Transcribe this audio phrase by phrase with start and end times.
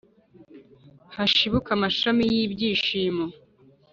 [1.15, 3.25] hashibuke amashami y’iby’ishimo